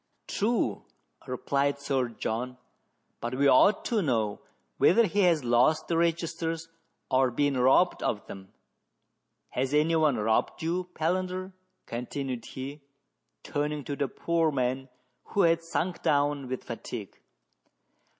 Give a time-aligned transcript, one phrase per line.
[0.27, 0.85] "True,"
[1.27, 2.57] replied Sir John,"
[3.21, 4.39] but we ought to know
[4.77, 6.69] whether he has lost the registers
[7.11, 8.51] or been robbed of them..
[9.49, 11.51] Has any one robbed you, Palander?"
[11.85, 12.81] continued he,
[13.43, 14.89] turning to the poor man,
[15.25, 17.19] who had sunk down with fatigue.